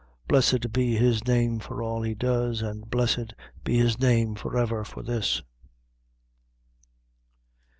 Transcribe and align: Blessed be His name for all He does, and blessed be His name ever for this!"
Blessed 0.27 0.73
be 0.73 0.95
His 0.95 1.27
name 1.27 1.59
for 1.59 1.83
all 1.83 2.01
He 2.01 2.15
does, 2.15 2.63
and 2.63 2.89
blessed 2.89 3.35
be 3.63 3.77
His 3.77 3.99
name 3.99 4.35
ever 4.57 4.83
for 4.83 5.03
this!" 5.03 5.43